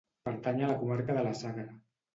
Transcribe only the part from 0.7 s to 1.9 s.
la comarca de la Sagra.